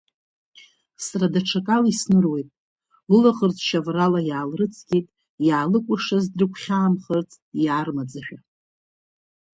[1.05, 2.49] Сара даҽакала исныруеит,
[3.11, 5.07] лылаӷырӡ чаврала иаалрыцқьеит,
[5.47, 7.31] иаалыкәыршаз дрыгәхьаамхарц,
[7.63, 8.37] иаармаӡашәа.